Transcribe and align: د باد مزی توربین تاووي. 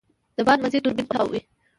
د 0.35 0.39
باد 0.47 0.59
مزی 0.63 0.79
توربین 0.83 1.07
تاووي. 1.11 1.41